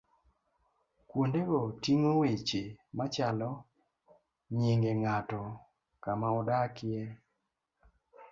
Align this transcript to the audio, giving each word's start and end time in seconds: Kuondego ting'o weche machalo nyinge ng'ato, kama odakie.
Kuondego 1.09 1.59
ting'o 1.83 2.11
weche 2.21 2.63
machalo 2.97 3.49
nyinge 4.57 4.91
ng'ato, 5.01 5.41
kama 6.03 6.27
odakie. 6.39 7.01